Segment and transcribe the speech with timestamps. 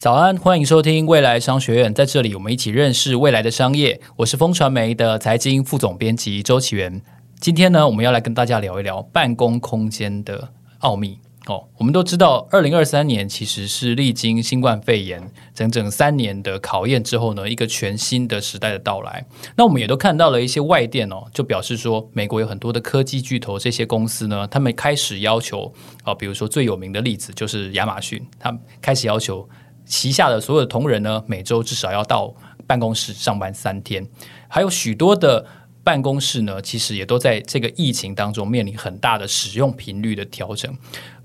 [0.00, 4.00] 早安，欢迎收听未来商学院，在这里我们一起认识未来的商业。
[4.16, 7.02] 我是风传媒的财经副总编辑周启源。
[7.38, 11.18] 今天呢，我们要来跟大家聊一聊办公空间的奥秘。
[11.48, 19.26] 哦，我们都知道，二零二三年其实是历经新冠肺炎整整三年的考验之后呢，一个全新的时代的到来。
[19.54, 25.70] 那我们也都看到了一些外电哦，就表示说，美国有很多的科技巨头这些公司呢，他们开始要求
[26.04, 29.46] 啊、比如说最有名的例子就是亚马逊，他们开始要求。
[29.90, 32.32] 旗下的所有的同仁呢，每周至少要到
[32.64, 34.06] 办公室上班三天，
[34.46, 35.44] 还有许多的
[35.82, 40.74] 办公室呢，其实也都在这个疫情当中面临很大的使用频率的调整。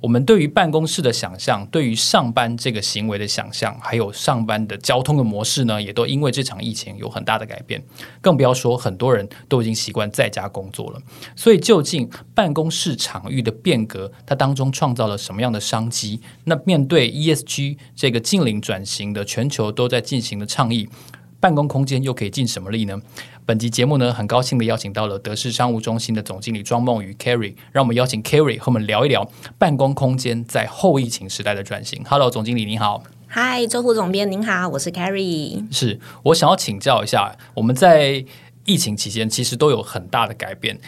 [0.01, 7.83] 我们对于办公室的想象，对于上班这个行为的想象，还有上班的交通的模式呢，也都因为这场疫情有很大的改变。
[8.21, 11.01] 更不要说很多人都已经习惯在家工作了。
[11.35, 16.21] 所以，究竟办公室场域的变革，它当中创造了什么样的商机？
[16.43, 20.87] 那面对 ESG 这个近零转型的全球都在进行的倡议，
[21.39, 22.99] 办公空间又可以尽什么力呢？
[23.45, 32.03] 本集节目呢，很高兴的邀请到了德式商务中心的总经理庄梦宇 Carry，让我们邀请 Carry 和我们聊一聊办公空间在后疫情时代的转型。
[32.05, 33.03] Hello，总经理你好。
[33.29, 35.71] Hi，周副总编您好，我是 Carry。
[35.71, 38.25] 是我想要请教一下，我们在
[38.65, 40.79] 疫情期间其实都有很大的改变，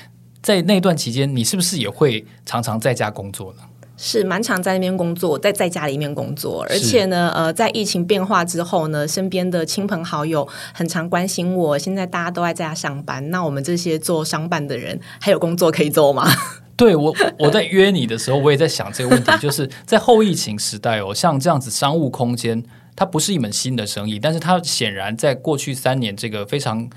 [0.41, 3.59] 在那段期间，你是不是也会常常在家工作呢？
[3.97, 11.77] 是蛮常在那边工作，在在家里面工作，而且呢，呃，在疫情变化之后呢，身边的亲朋好友很常关心我。
[11.77, 16.25] 现在大家都在在家上班，那我们这些做商办的人还有工作可以做吗？
[16.77, 22.63] 对我，我在约你的时候，我也在想这个问题，就是在后疫情时代哦，像这样子商务空间，
[22.95, 26.87] 它不是一门新的生意，但是它显然在过去三年这个非常。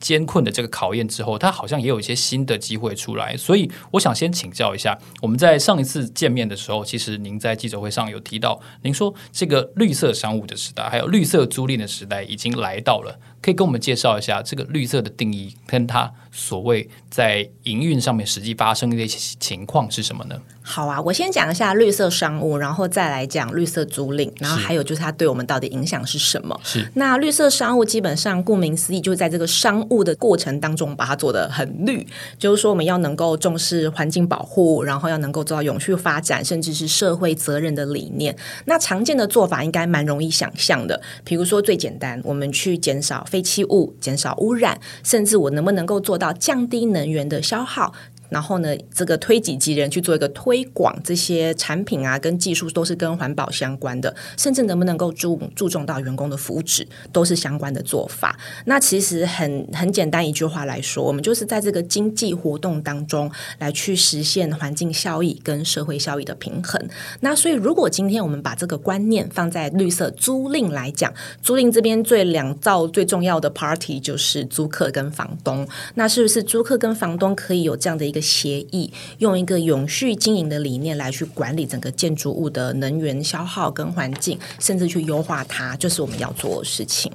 [0.00, 20.36] 艰困的这个考验之后，它好像也有一些新的机会出来，所以我想先请教一下，我们在上一次见面的时候，其实您在记者会上有提到，您说这个绿色商务的时代，还有绿色租赁的时代已经来到了，可以跟我们介绍一下这个绿色的定义，跟它所谓在营运上面实际发生的一些情况是什么呢？
[20.62, 26.60] 好啊，我先讲一下绿色商务，然后再来讲绿色租赁，然后还有就是它对我们到底影响是什么？
[26.62, 32.06] 是那绿色商务基本上顾名思义，就是在这个商务的过程当中把它做的很绿，
[32.38, 38.36] 就是说我们要能够重视环境保护，然后要能够做到永续发展，甚至是社会责任的理念。
[38.66, 47.92] 那常见的做法应该蛮容易想象的，比如说最简单，我们去减少废弃物、减少污染，甚至我能不能够做到降低能源的消耗？
[48.28, 58.38] 然后呢，这个推己及人去做一个推广，这些产品啊跟技术都是跟环保相关的，甚至能不能够注注重到员工的福祉，都是相关的做法。
[58.66, 66.80] 那其实很很简单一句话来说，我们就是在这个经济活动当中来去实现环境效益跟社会效益的平衡。
[67.20, 71.12] 那所以，如果今天我们把这个观念放在绿色租赁来讲，
[71.42, 75.66] 租赁这边最两造最重要的 party 就是租客跟房东。
[75.94, 87.10] 那是不是租客跟房东可以有这样的一个协议用一个永续经营的理念来去管理整个建筑物的能源消耗跟环境，甚至去优化它，就是我们要做的事情。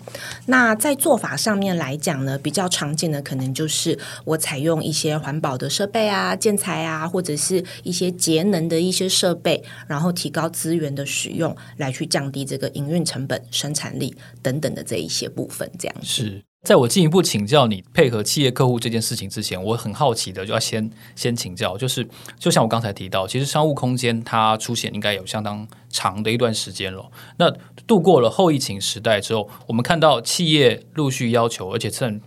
[0.46, 16.44] 那在做法上面来讲呢，比较常见的可能就是我采用一些环保的设备啊、建材啊，或者是一些节能的一些设备，然后提高资源的使用，来去降低这个营运成本、生产力等等的这一些部分，这样是。
[16.64, 22.08] 在我进一步请教你配合企业客户这件事情之前，我很好奇的就要先先请教，就是
[22.40, 27.12] 就像我刚才提到，其实商务空间它出现应该有相当长的一段时间了。
[27.36, 27.52] 那
[27.86, 32.22] 度过了后疫情时代之后，我们看到企业陆续要求，而且趁。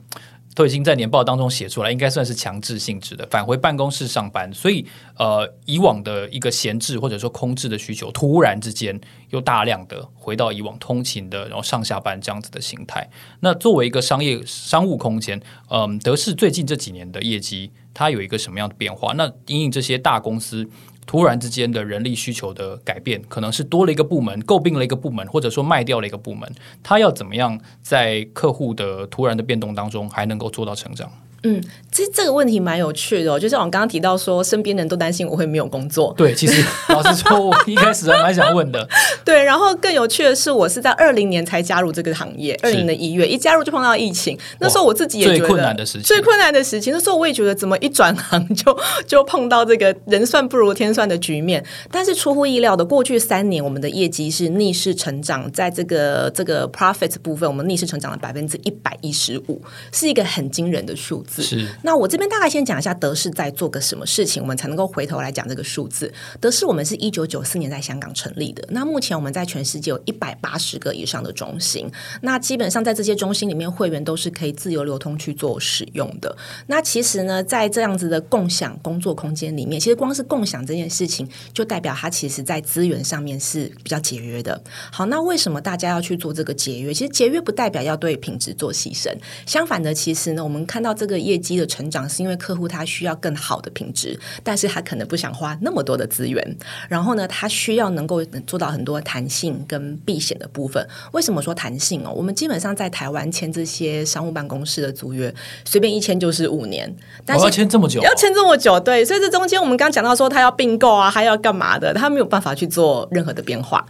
[0.56, 4.50] 都已经在年报当中写出来，应该算是强制性质的返回办公室上班。
[4.54, 4.84] 所以，
[5.18, 13.06] 呃，以往的一个闲置或者说空置的需求，突然之间又大量的回到以往通勤的，然后上下班这样子的形态。
[13.40, 15.38] 那作为一个商业商务空间，
[15.68, 19.12] 嗯、德式最近这几年的业绩，它有一个什么样的变化？
[19.12, 20.66] 那因应这些大公司。
[21.06, 31.10] 突然之间的人力需求的改变，可能是多了一个部门，诟病了一个部门，或者说卖掉了一个部门，他要怎么样在客户的突然的变动当中，还能够做到成长？
[31.42, 31.62] 嗯，
[31.92, 36.12] 其实这个问题蛮有趣的哦，就像我刚刚提到说，身边人都担心我会没有工作。
[36.16, 38.88] 对，其实 老实说，我一开始还蛮想问的。
[39.24, 46.90] 对，然后更有趣的是，我是在二零年才加入这个行业，二零年的一月一加入就碰到疫情，那时候我自己也觉得最困难的时期，最困难的时期。
[46.90, 51.64] 那时候我也觉得，怎么一转行 就就碰到这个人算不如天算的局面。
[51.90, 59.62] 但是出乎意料的，过去三年我们的业绩是逆势成长，在这个这个 profit 部分，我们逆势成长了百分之一百一十五，
[59.92, 61.42] 是一个很惊人的数字。
[61.42, 61.66] 是。
[61.82, 66.12] 那我这边大概先讲一下德视在做个什么事情，我们才能够回头来讲这个数字。
[66.40, 71.90] 德视我们是一九九四年在香港成立的，那目前我们在全世界有一百八十个以上的中心，
[72.22, 76.36] 那基本上在这些中心里面，会员都是可以自由流通去做使用的。
[76.68, 84.62] 那其实呢，在这样子的共享工作空间里面，其实光是共享这件事情，就代表它其实在资源上面是比较节约的。
[84.92, 86.94] 好，那为什么大家要去做这个节约？
[86.94, 89.12] 其实节约不代表要对品质做牺牲，
[89.46, 96.56] 相反的，其实呢，我们看到这个业绩的成长，是因为客户他需要更好的品质，但是他可能不想花那么多的资源，
[96.88, 100.86] 然后呢，他需要能够做到很多弹性跟避险的部分。
[101.12, 102.12] 为什么说弹性哦？
[102.14, 105.32] 我们基本上在台湾签这些商务办公室的租约，
[105.64, 113.84] 随便一签就是五年，但是要签这么久，要签这么久，对，所以这中间我们刚讲到说他要并购啊，还要干嘛的，他没有办法去做任何的变化。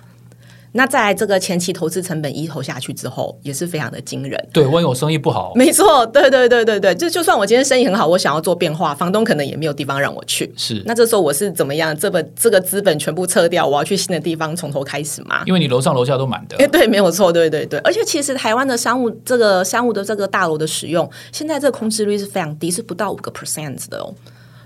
[0.72, 4.48] 那在这个前期投资成本一投下去之后，也是非常的惊人。
[4.52, 10.52] 对，万一我生意不好，没错，对对对对对，就就算我今天生意很好，我想要做变化，房东可能也没有地方让我去。
[10.56, 11.96] 是，那这时候我是怎么样？
[11.96, 15.42] 这本这个资本全部撤掉，我要去新的地方从头开始吗？
[15.46, 16.56] 因为你楼上楼下都满的。
[16.58, 17.80] 哎，对，没有错，对对对。
[17.80, 24.14] 而且其实台湾的商务这个商务的这个大楼的使用，现在这个空置率是非常低，是不到五个 percent 的哦。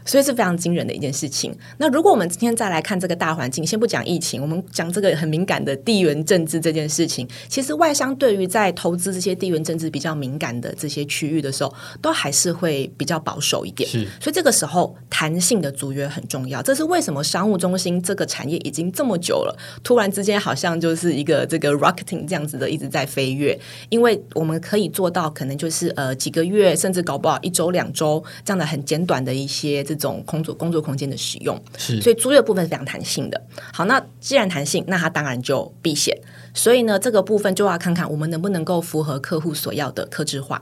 [0.04, 1.54] 所以是非常惊人的一件事情。
[1.78, 13.88] 那如果我们今天再来看这个大环境，先不讲疫情，我们讲这个很敏感的地缘政治这件事情，其实外商对于在投资这些地缘政治比较敏感的这些区域的时候，都还是会比较保守一点。
[13.88, 16.62] 是，所以这个时候弹性的租约很重要。
[16.62, 23.58] 这是为什么商务中心这个产业已经这么久了，突然之间好像就是一个这个 rocketing 这样子的一直在飞跃，
[23.90, 29.84] 因为我们可以做到可能就是呃几个月，甚至搞不好一周两周这样的很简短的一些。
[29.94, 33.40] 这种工作工作空间的使用，是，所以租约部分是非常弹性的。
[33.72, 36.16] 好，那既然弹性，那它当然就避险。
[36.52, 40.60] 所以呢，这个部分就要看看我们能不能够符合客户所要的客制化。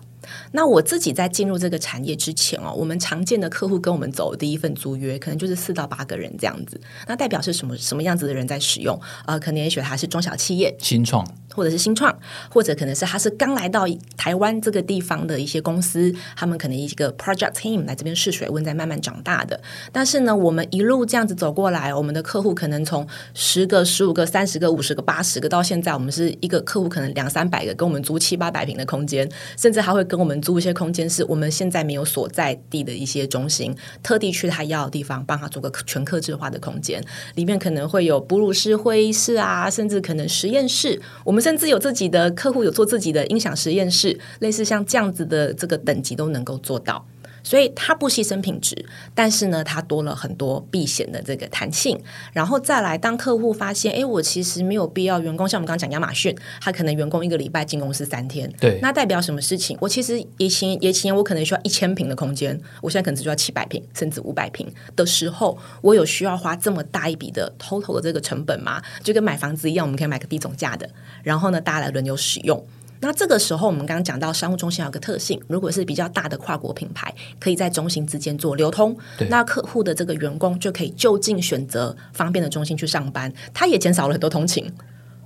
[0.53, 6.79] 那我自己在进入这个产业之前哦，我们常见的客户跟我们走的第一份租约，可能就是四到八个人这样子。
[7.07, 9.01] 那代表是什么什么样子的人在使用？
[9.25, 11.27] 呃，可能也许他是中小企业、新创，
[11.59, 12.17] 或者是新创，
[12.49, 13.85] 或者可能是他是刚来到
[14.17, 19.61] 台湾这个地方的一些公司，他们可能一个 project team 来这边试水温，在慢慢长大的。
[19.91, 37.03] 但是呢，我们一路这样子走过来，我们的客户可能从十个、十五个、三十个、五十个、八十个，到现在我们是一个客户可能两三百个，跟我们租七八百平的空间，甚至还会跟我们租一些空间，是我们现在没有所在地的一些中心，特地去他要的地方，帮他做个全客制化的空间。
[37.35, 41.01] 里面可能会有哺乳室、会议室啊，甚至可能实验室。
[41.25, 47.03] 我们甚至有自己的客户有做自己的音响实验室，类似像这样子的这个等级都能够做到。
[47.43, 48.75] 所以它不牺牲品质，
[49.15, 51.99] 但是呢，它多了很多避险的这个弹性。
[52.33, 59.77] 然后再来，当客户发现，哎，我其实没有必要员工，像我们刚刚讲亚马逊，他可能员工一个礼拜进公司三天，对，那代表什么事情？
[59.81, 68.83] 我其实也前也前我可能需要一千平的空间，我现在可能只需要七百平甚至五百平的时候，我有需要花这么大一笔的 total 的这个成本吗？
[69.03, 70.89] 就跟买房子一样，我们可以买个低总价的，
[71.23, 72.63] 然后呢，大家来轮流使用。
[73.01, 78.97] 那这个时候，我们刚刚讲到商务中心有个特性，如果是比较大的跨国品牌，可以在中心之间做流通，
[79.29, 84.69] 那客户的这个员工就可以就近选择方便的中心去上班，他也减少了很多通勤。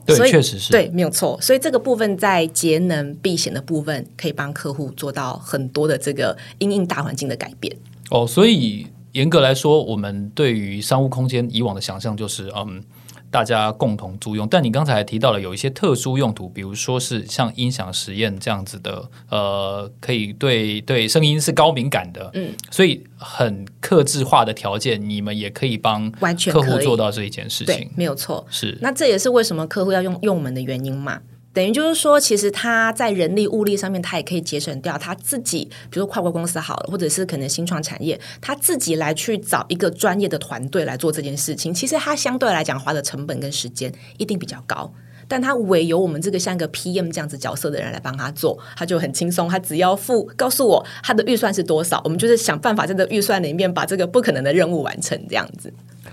[0.04, 1.38] 对，确实是，对，没有错。
[1.40, 7.74] 所以这个部分在节能避险的部分，可以帮客户做到很多的这个因应大环境的改变。
[8.10, 12.82] 哦，所以严格来说，我们对于商务空间以往的想象就是，嗯。
[13.32, 28.76] 大家共同租用，但你刚才还提到了有一些特殊用途，比如说是像音响实验这样子的，呃，可以对对声音是高敏感的，嗯，所以很克制化的条件，你们也可以帮完全客户做到这一件事情，没有错，是。
[28.82, 31.18] 那这也是为什么客户要用用我们的原因嘛。
[31.54, 41.74] 等于就是说，其实他在人力物力上面，他也可以节省掉他自己，比如说跨国公司好了，或者是可能新创产业，他自己来去找一个专业的团队来做这件事情。
[41.74, 44.90] 其实他相对来讲花的成本跟时间一定比较高，
[45.28, 55.70] 但他唯有我们这个像一个 PM 这样子角色的人来帮他做，他就很轻松，他只要付告诉我他的预算是多少，我们就是想办法在这预算里面把这个不可能的任务完成，这样子。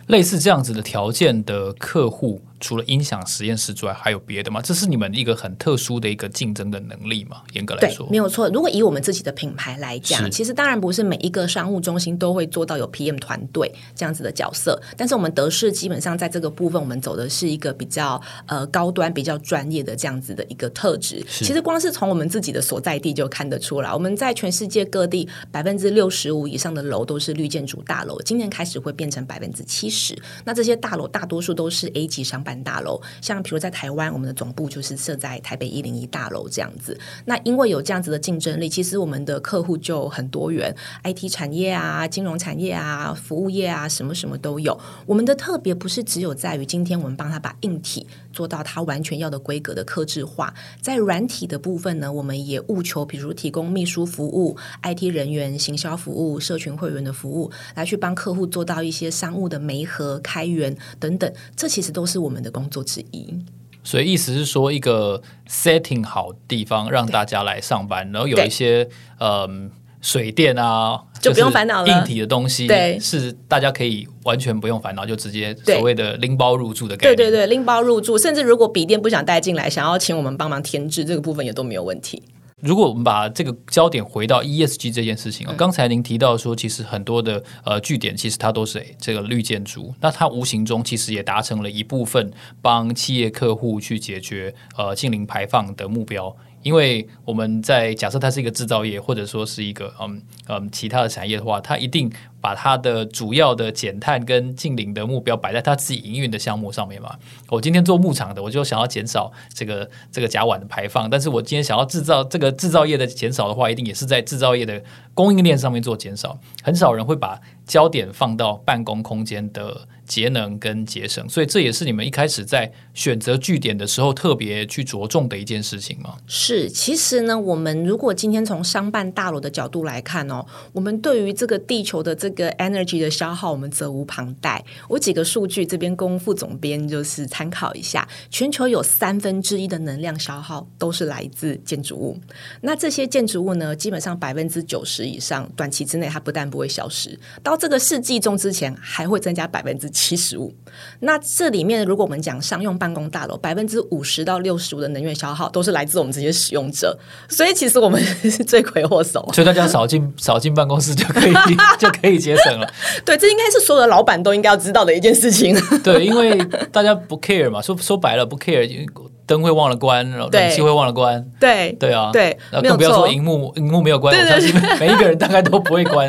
[0.08, 2.42] 类似这样子的条件的客户。
[2.60, 4.62] 除了音响实验室之外，还有别的吗？
[4.62, 7.42] 这是你们一个很特殊的一个竞争的能力吗？
[7.54, 8.50] 严格来说，对，没有错。
[8.50, 14.82] 如果以我们自己的品牌来讲，其实当然不是每一个商务中心都会做到有 PM 团队这样子的角色。
[14.98, 21.26] 但是我们德式基本上在这个部分，我们走的是一个比较呃高端、比较专业的这样子的一个特质。
[21.30, 30.14] 其实光是从我们自己的所在地就看得出来，我们在全世界各地百分之六十五以上的楼都是绿建筑大楼，今年开始会变成百分之七十。
[30.44, 32.44] 那这些大楼大多数都是 A 级商。
[32.49, 33.02] 办大楼。
[33.22, 36.98] 像比如在台湾，我们的总部就是设在台北一零一大楼这样子。
[37.26, 44.80] 那因为有这样子的竞争力，其实我们的客户就很多元，IT 产业啊、金融产业啊、服务业啊，什么什么都有。
[45.06, 48.06] 我们的特别不是只有在于今天我们帮他把硬体
[48.40, 63.38] 做到他完全要的规格的克制化，在软体的部分呢，我们也务求，比如提供秘书服务、IT 人员、行销服务、社群会员的服务，来去帮客户做到一些商务的媒合、开源等等，这其实都是我们的工作之一。
[63.84, 68.88] 所以意思是说，一个 setting 好地方让大家来上班，然后有一些
[69.20, 69.70] 嗯。
[70.02, 71.88] 水电啊，就不用烦恼了。
[71.88, 77.16] 硬体的东西，对，是大家可以完全不用烦恼，就直接所谓的拎包入住的概念。
[77.16, 82.24] 对对对，拎包入住，甚至如果笔电不想带进来，想要请我们帮忙添置，这个部分也都没有问题。
[82.62, 92.30] 如果我们把这个焦点回到 ESG 这件事情啊，嗯，刚才您提到说，其实很多的呃据点，其实它都是这个绿建筑，那它无形中其实也达成了一部分
[92.62, 96.36] 帮企业客户去解决呃净零排放的目标。
[96.62, 102.12] 因为我们在假设它是一个制造业，或者说是一个嗯嗯其他的产业的话，它一定
[102.42, 107.16] 把它的主要的减碳跟净零的目标摆在它自己营运的项目上面嘛。
[107.50, 116.40] 我今天做牧场的，我就想要减少这个这个甲烷的排放，但是我今天想要制造这个制造业的减少的话，一定也是在制造业的供应链上面做减少。
[116.62, 119.88] 很少人会把焦点放到办公空间的。
[120.10, 126.16] 节能跟节省，所以这也是你们一开始在选择据点的时候特别去着重的一件事情吗？
[126.26, 134.66] 是，其实呢，我们如果今天从商办大楼的角度来看哦，我们对于这个地球的这个 energy 的消耗，我们责无旁贷。
[134.88, 142.20] 我几个数据这边供副总编就是参考一下，全球有三分之一的能量消耗都是来自建筑物。
[142.62, 150.54] 那这些建筑物呢，基本上百分之九十以上，短期之内它不但不会消失，到这个世纪中之前还会增加百分之七十五，
[151.02, 159.30] 那这里面如果我们讲商用办公大楼，百分之五十到六十五的能源消耗都是来自我们这些使用者，所以其实我们是 罪魁祸首。
[159.34, 161.34] 所以大家少进 少进办公室就可以
[161.78, 162.74] 就可以节省了。
[163.04, 165.54] 对，这应该是所有的老板都应该要知道的一件事情。
[165.84, 166.38] 对，因为
[166.72, 168.88] 大家不 care 嘛，说说白了不 care，
[169.26, 171.24] 灯会忘了关，然后冷气会忘了关。
[171.40, 176.08] 对对啊，对，更不要说荧幕荧幕没有关，我相信每一个人大概都不会关。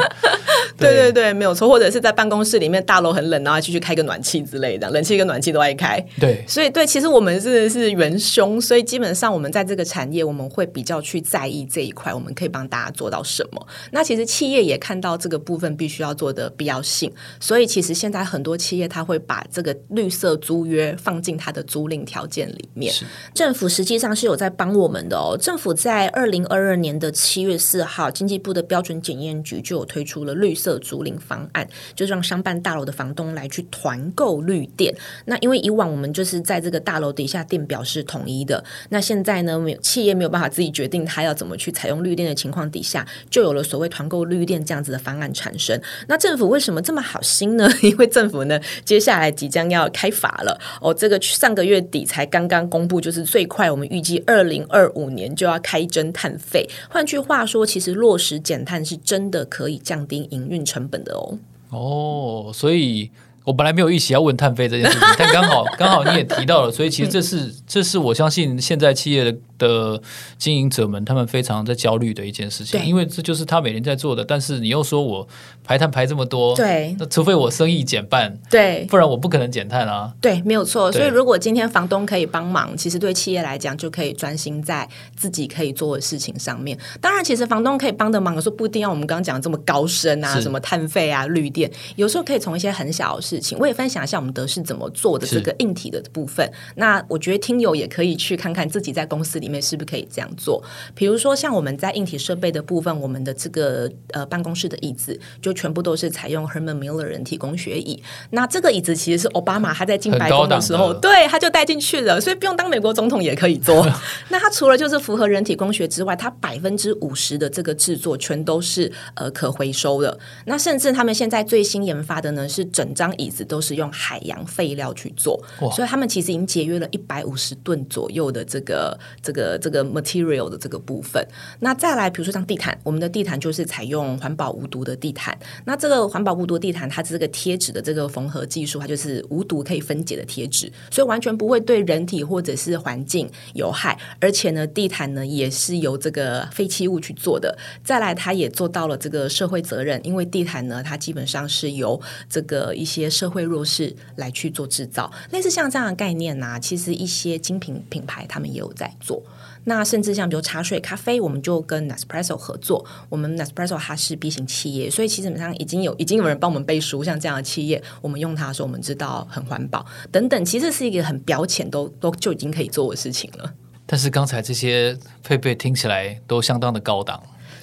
[0.81, 6.03] 对对对，没有错，或者是在办公室里面，大楼很冷，然后继续开个暖气之类的，冷气跟暖气都爱开。
[6.19, 13.67] 对，所以对，其实我们是是元凶，所以基本上我们在这个产业，我们会比较去在意这一块，我们可以帮大家做到什么。
[13.91, 22.95] 那其实企业也看到这个部分必须要做的必要性，所以其实现在很多企业他会把这个绿色租约放进他的租赁条件里面。
[23.35, 25.37] 政府实际上是有在帮我们的哦。
[25.39, 30.70] 政府在二零二二年的七月四号，经济部的标准检验局就有推出了绿色。
[30.73, 34.95] 的租赁方案，就是让商办大楼的房东来去团购绿电。
[35.27, 45.81] 那因为以往我们就是在这个大楼底下电表是统一的，那现在呢，没有企业没有办法自己决定他要怎么去采用绿电的情况底下，就有了所谓团购绿电这样子的方案产生。
[46.09, 47.69] 那政府为什么这么好心呢？
[47.83, 50.93] 因为政府呢，接下来即将要开罚了哦。
[50.93, 56.69] 这个上个月底才刚刚公布，就是最快我们预计二零二五年就要开征碳费。
[56.89, 61.39] 换句话说，其实落实减碳是真的可以降低营运成本的哦。
[61.71, 63.11] 哦，所以。
[63.43, 70.03] 我本来没有预期要问碳飞这件事情，但刚好刚好你也提到了，所以其实这是这是我相信现在企业的的
[70.39, 74.25] 经营者们他们非常在焦虑的一件事情，因为这就是他每年在做的。
[74.25, 75.29] 但是你又说我
[75.63, 80.13] 排碳排这么多，对，那除非我生意减半，对，不然我不可能减碳啊。
[80.21, 80.91] 对，没有错。
[80.91, 86.77] 所以如果今天房东可以帮忙，其实对企业来讲就可以专心在自己可以做的事情上面。
[87.01, 96.51] 当然，其实房东可以帮的忙，有时候不一定要我们刚刚讲的这么高深啊，什么碳费啊、绿电，有时候可以从一些很小的事情，我也分享一下我们德式怎么做的这个硬体的部分。
[96.77, 100.63] 那我觉得听友也可以去看看自己在公司里面是不是可以这样做。
[100.95, 108.03] 比如说，像我们在硬体设备的部分，我们的这个呃办公室的椅子就全部都是采用 Herman Miller 人体工学椅。
[108.31, 113.87] 那这个椅子其实是奥巴马他在进白宫的时候，对，他就带进去了，所以不用当美国总统也可以坐。
[114.31, 120.17] 那它除了就是符合人体工学之外，它百分之五十的这个制作全都是呃可回收的。
[120.47, 123.41] 那甚至他们现在最新研发的呢，是整张椅子。
[123.51, 125.43] 都是用海洋废料去做，
[125.73, 131.27] 所以他们其实已经节约了一百五十吨左右的这个这个个这个 material 的这个部分。
[131.61, 135.37] 那再来，比如说像地毯，我们的地毯就是采用环保无毒的地毯。
[135.65, 143.99] 那这个环保无毒地毯，它这个贴纸的这个缝合技术，它就是无毒可以分解的贴纸，所以完全不会对人体或者是环境有害。
[144.21, 147.57] 而且呢，地毯呢也是由这个废弃物去做的。
[147.83, 155.11] 再来，它也做到了这个社会责任，因为地毯呢，它基本上是由这个一些社会弱势来去做制造。
[155.31, 159.23] 类似像这样的概念呢、其实一些精品品牌他们也有在做。
[159.65, 162.85] 那甚至像比如茶水、咖啡，我们就跟 Nespresso 合作。
[163.09, 170.45] 我们 Nespresso 它是 B 型企业，所以其实基本上已经有已经有人帮我们背书，像这样的企业，我们用它的时候，我们知道很环保等等。
[170.45, 173.53] 其实是一个很表浅都都就已经可以做的事情了。
[173.87, 177.23] 但是刚才这些配备听起来都相当的高档。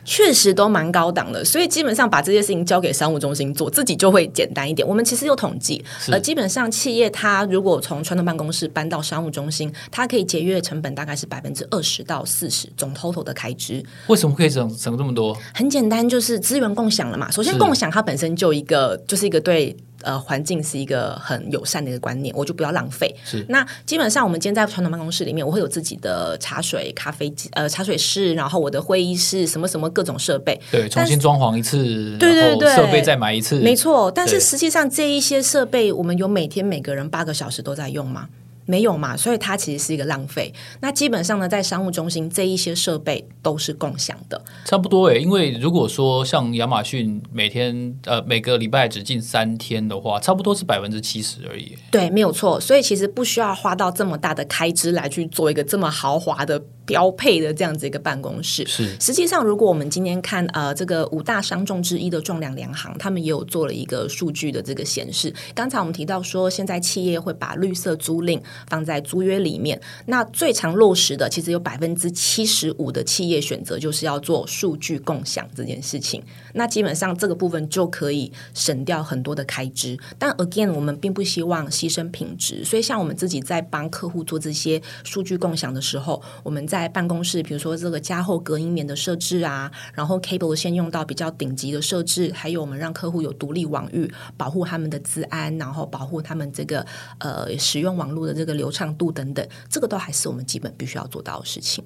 [0.10, 4.88] 确实都蛮高档的，所以基本上把这些事情交给商务中心做，自己就会简单一点。
[4.88, 13.84] 我们其实有统计，呃，基本上企业它如果从传统办公室搬到商务中心，它可以节约成本大概是百分之二十到四十总 total 的开支。
[14.08, 15.38] 为什么可以省省这么多？
[15.54, 17.30] 很简单，就是资源共享了嘛。
[17.30, 19.76] 首先，共享它本身就一个就是一个对。
[20.08, 23.14] 呃，环境是一个很友善的一个观念，我就不要浪费。
[23.26, 30.58] 是，那基本上我们今天在传统办公室里面，我会有自己的茶水、咖啡机、呃茶水室，然后我的会议室，什么什么各种设备。
[30.72, 34.10] 对，重新装潢一次，对对对，设备再买一次，没错。
[34.10, 38.30] 但是实际上这一些设备，我们有每天每个人八个小时都在用吗？
[38.68, 40.54] 没有嘛，所以它其实是一个浪费。
[40.82, 45.20] 那基本上呢，在商务中心这一些设备都是共享的，差不多诶。
[45.20, 51.76] 因为如果说像亚马逊每天呃每个礼拜只进三天的话，差不多是百分之七十而已。
[51.90, 52.60] 对，没有错。
[52.60, 58.66] 所以其实不需要花到这么大的开支来去做一个这么豪华的标配的这样子一个办公室。
[58.66, 65.32] 是，实际上如果我们今天看呃这个五大商众之一的重量粮行，他们也有做了一个数据的这个显示。
[65.54, 76.24] 刚才我们提到说，现在企业会把绿色租赁放在租约里面，那最常落实的，其实有百分之七十五的企业选择就是要做数据共享这件事情。
[76.54, 79.98] 那基本上这个部分就可以省掉很多的开支。
[80.18, 96.86] 但 again，我们并不希望牺牲品质，所以像我们自己在帮客户做这些数据共享的时候，我们在办公室，比如说这个加厚隔音棉的设置啊，然后 cable 先用到比较顶级的设置，还有我们让客户有独立网域，保护他们的资安，然后保护他们这个
[97.20, 98.94] 呃使用网络的这个流畅。
[98.98, 101.84] 度等等，这个都还是我们基本必须要做到的事情。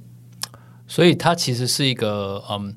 [0.87, 2.73] 所以它其实是一个，嗯，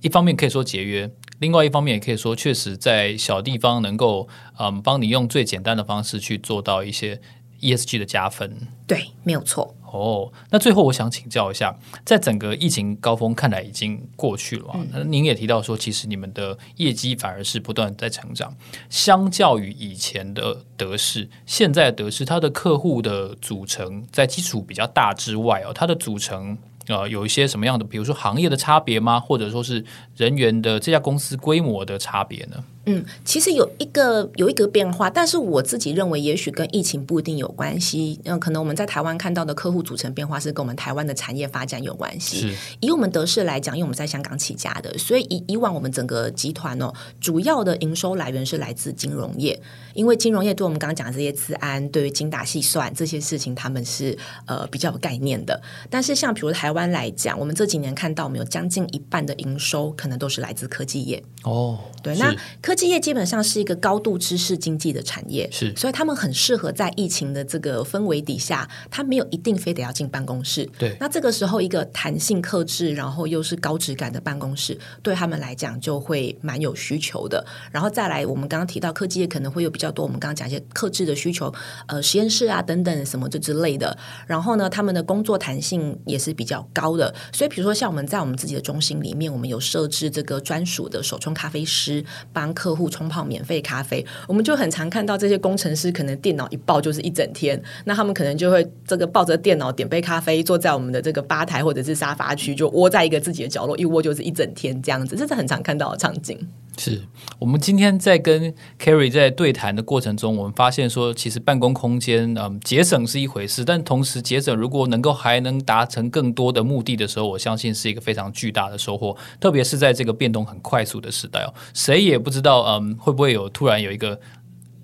[0.00, 4.26] 一方面可以说节约，另外一方面也可以说，确实在小地方能够，
[4.58, 7.20] 嗯，帮你用最简单的方式去做到一些
[7.60, 8.56] ESG 的加分。
[8.88, 9.76] 对，没有错。
[9.92, 18.54] 哦，那最后我想请教一下，在整个疫情高峰看来已经过去了啊，那、嗯、您也提到说，其实你们的业绩反而是不断在成长，
[18.88, 26.56] 相较于以前的德视，现在的德视它的客户的组成在基础比较大之外哦，它的组成。
[26.88, 29.20] 呃，有一些什么样的，比如说行业的差别吗？
[29.20, 29.84] 或者说是
[30.16, 32.64] 人员的这家公司规模的差别呢？
[32.86, 38.18] 嗯，其实有一个有一个变化，但是我自己认为，也许跟疫情不一定有关系。
[38.24, 42.56] 嗯、呃，可能我们在台湾看到的客户组成变化是跟我们台湾的产业发展有关系。
[42.80, 49.60] 以我们德视来讲，因为我们在香港起家的，所以以以往我们整个集团哦，主要的营收来源是来自金融业，
[49.94, 54.16] 因为金融业对我们刚刚讲的这些资安、对于精打细算这些事情，他们是
[54.46, 55.60] 呃比较有概念的。
[55.90, 61.22] 但是像比如台湾来讲，我们这几年看到，我们有将近一半的营收可能都是来自科技业。
[61.42, 70.68] 哦，对，那科技业基本上是一个高度知识经济的产业，是，所以他们很适合在疫情的这个氛围底下，他没有一定非得要进办公室。
[70.78, 77.44] 对，那这个时候一个弹性克制，然后又是高质感的办公室，对他们来讲就会蛮有需求的。
[77.70, 81.52] 然后再来，我们刚刚提到科技业可能会有比较多，我们刚刚讲一些克制的需求，
[81.86, 83.96] 呃，实验室啊等等什么这之类的。
[84.26, 87.14] 然后呢，他们的工作弹性也是比较高的。
[87.32, 94.04] 所以，比如说像我们在我们自己的中心里面，我们有设置这个专属的手冲咖啡师，帮客户冲泡免费咖啡。
[94.28, 106.38] 我们就很常看到这些工程师，可能电脑一抱就是一整天，那他们可能就会这个抱着电脑点杯咖啡，坐在我们的这个吧台或者是沙发区，就窝在一个自己的角落，一窝就是一整天这样子，这是很常看到的场景。
[106.80, 107.02] 是
[107.38, 119.14] 我们今天在跟 Carrie 在对谈的过程中，我们发现说，其实办公空间，嗯，节省是一回事，但同时节省如果能够还能达成更多的目的的时候，我相信是一个非常巨大的收获。
[119.38, 124.18] 特别是在这个变动很快速的时代哦，谁也不知道，嗯，会不会有突然有一个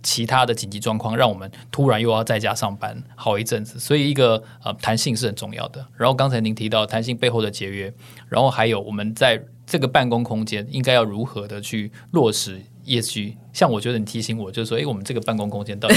[0.02, 3.80] 其他的紧急状况，让我们突然又要在家上班好一阵子。
[3.80, 5.86] 所以，一个呃弹性是很重要的。
[5.96, 7.90] 然后刚才您提到弹性背后的节约，
[8.28, 9.42] 然后还有我们在。
[9.66, 13.34] 这个办公空间应该要如何的去落实 ESG？
[13.52, 15.96] 像我觉得你提醒我，就是说，哎，我们这个办公空间到底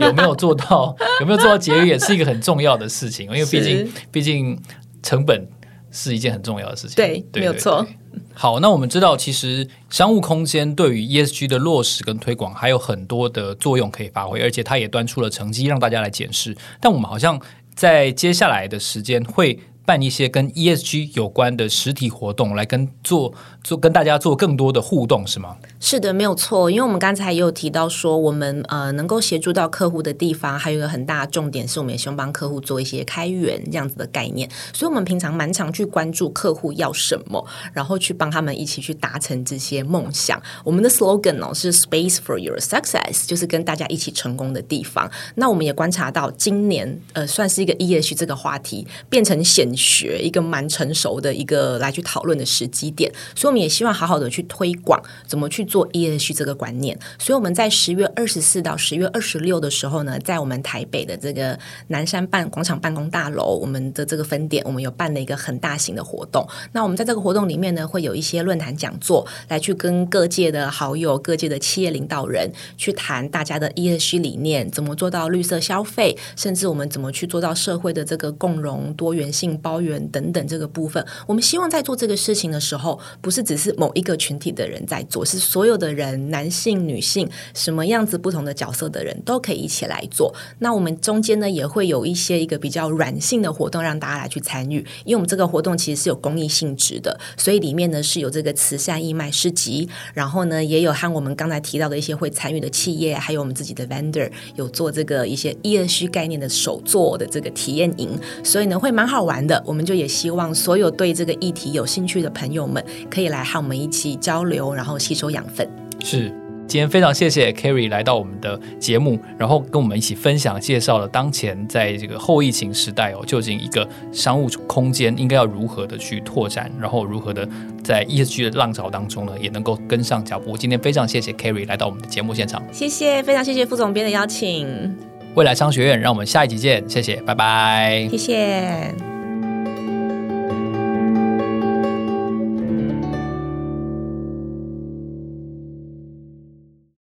[0.00, 3.26] 有没有做到，有没有做到节约，也是一个很重要的事情。
[3.26, 4.58] 因为毕竟，毕竟
[5.02, 5.46] 成本
[5.92, 6.96] 是一件很重要的事情。
[6.96, 7.86] 对，对没有错。
[8.32, 16.56] 好，那我们知道，其实商务空间对于 ESG 的落实跟推广还有很多的作用可以发挥，而且它也端出了成绩让大家来检视。
[16.80, 17.40] 但我们好像
[17.76, 25.56] 在接下来的时间会办一些跟 ESG 有关的实体活动，来跟做做跟大家做更多的互动，是吗？
[25.80, 26.70] 是的，没有错。
[26.70, 34.46] 因为我们刚才也有提到说，我们呃能够协助到客户的地方，还有一个很大的重点是，我们也希望帮客户做一些开源这样子的概念。
[34.74, 40.40] 所以，我们平常蛮常去关注客户要什么，然后去帮他们一起去达成这些梦想。
[40.62, 45.10] 我们的 slogan 哦是 “Space for your success”，就是跟大家一起成功的地方。
[45.36, 56.98] 那我们也观察到，今年呃算是一个 ESG 这个话题变成显学一个蛮成熟的一个来去讨论的时机点，所以们也希望好好的去推广怎么去做 ESG 这个观念。
[57.18, 66.46] 所以我们在十月二十四到十月二十六的时候呢，在我们台北的这个南山办广场办公大楼，我们的这个分店，我们有办了一个很大型的活动。
[66.72, 79.54] 那我们在这个活动里面呢，会有一些论坛讲座，来去跟各界的好友、各界的企业领导人去谈大家的 ESG 理念，怎么做到绿色消费，甚至我们怎么去做到社会的这个共融、多元性。
[79.62, 90.34] 包圆等等这个部分，我们希望在做这个事情的时候，不是只是某一个群体的人在做，是所有的人，男性、女性，什么样子不同的角色的人都可以一起来做。
[90.58, 94.84] 那我们中间呢，也会有一些一个比较软性的活动，让大家来去参与。
[95.04, 109.62] 因为我们这个活动其实是有公益性质的，所以里面呢是有这个慈善义卖市集，然后呢也有和我们刚才提到的一些会参与的企业，还有我们自己的 vendor 有做这个一些 ESG 概念的手作的这个体验营，所以呢会蛮好玩的。
[109.66, 115.68] 我们就也希望所有对这个议题有兴趣的朋友们，可以来和我们一起交流，然后吸收养分。
[116.00, 116.28] 是，
[116.66, 127.48] 今天非常谢谢 Carrie 来到我们的节目，然后跟我们一起分享介绍了当前在这个后疫情时代哦，究竟一个商务空间应该要如何的去拓展，然后如何的
[127.82, 130.56] 在 ESG 的浪潮当中呢，也能够跟上脚步。
[130.56, 134.96] 今天非常谢谢 Carrie 来到我们的节目现场，谢谢，非常谢谢副总编的邀请。
[135.34, 139.13] 未来商学院，让我们下一集见，谢谢，拜拜，谢谢。